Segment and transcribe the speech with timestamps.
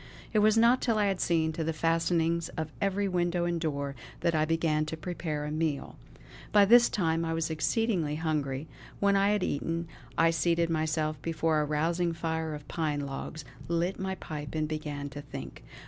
[0.33, 3.93] It was not till I had seen to the fastenings of every window and door,
[4.21, 5.95] that I began to prepare a meal.
[6.51, 8.67] By this time I was exceedingly hungry;
[8.99, 9.87] when I had eaten
[10.17, 15.07] I seated myself before a rousing fire of pine logs, lit my pipe, and began
[15.09, 15.61] to think.